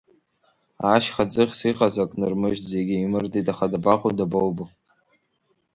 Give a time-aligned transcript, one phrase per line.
[0.93, 4.65] Ашьха ӡыхьс иҟаз ак нырмыжьт зегь еимырдет, аха дабаҟоу, дабоубо!